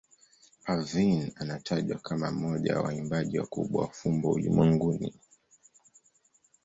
Parveen 0.65 1.31
anatajwa 1.35 1.99
kama 1.99 2.31
mmoja 2.31 2.75
wa 2.77 2.83
waimbaji 2.83 3.39
wakubwa 3.39 3.81
wa 3.81 3.91
fumbo 3.93 4.31
ulimwenguni. 4.31 5.13